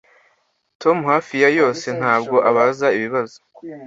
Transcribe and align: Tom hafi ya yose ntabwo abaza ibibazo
Tom 0.81 0.97
hafi 1.11 1.33
ya 1.43 1.49
yose 1.59 1.85
ntabwo 1.99 2.35
abaza 2.49 2.87
ibibazo 2.97 3.37